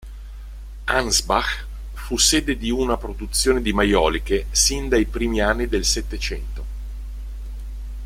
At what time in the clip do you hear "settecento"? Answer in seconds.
5.85-6.65